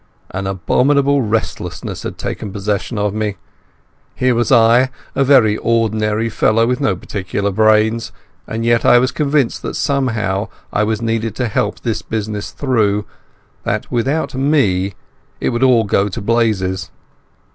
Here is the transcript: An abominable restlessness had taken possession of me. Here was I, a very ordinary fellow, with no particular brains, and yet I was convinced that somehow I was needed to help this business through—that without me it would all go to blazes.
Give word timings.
An 0.31 0.47
abominable 0.47 1.21
restlessness 1.21 2.01
had 2.01 2.17
taken 2.17 2.51
possession 2.51 2.97
of 2.97 3.13
me. 3.13 3.35
Here 4.15 4.33
was 4.33 4.51
I, 4.51 4.89
a 5.13 5.23
very 5.23 5.57
ordinary 5.57 6.27
fellow, 6.27 6.65
with 6.65 6.81
no 6.81 6.95
particular 6.95 7.51
brains, 7.51 8.11
and 8.47 8.65
yet 8.65 8.83
I 8.83 8.97
was 8.97 9.11
convinced 9.11 9.61
that 9.61 9.75
somehow 9.75 10.47
I 10.73 10.83
was 10.85 11.03
needed 11.03 11.35
to 11.35 11.47
help 11.47 11.81
this 11.81 12.01
business 12.01 12.49
through—that 12.49 13.91
without 13.91 14.33
me 14.33 14.95
it 15.39 15.49
would 15.49 15.61
all 15.61 15.83
go 15.83 16.09
to 16.09 16.19
blazes. 16.19 16.89